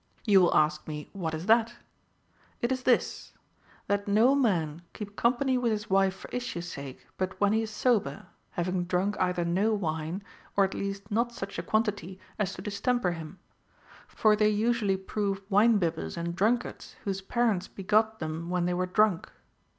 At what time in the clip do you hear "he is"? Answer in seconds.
7.53-7.69